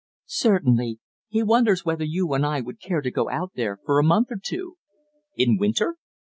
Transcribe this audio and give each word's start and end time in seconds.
"Certainly. 0.25 0.97
He 1.27 1.43
wonders 1.43 1.85
whether 1.85 2.03
you 2.03 2.33
and 2.33 2.43
I 2.43 2.59
would 2.59 2.81
care 2.81 3.01
to 3.01 3.11
go 3.11 3.29
out 3.29 3.51
there 3.53 3.77
for 3.85 3.99
a 3.99 4.03
month 4.03 4.31
or 4.31 4.39
two?" 4.43 4.77
"In 5.37 5.59
winter?" 5.59 5.97